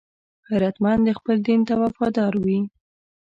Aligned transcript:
غیرتمند 0.47 1.05
خپل 1.17 1.37
دین 1.47 1.61
ته 1.67 1.73
وفادار 1.81 2.33
وي 2.43 2.59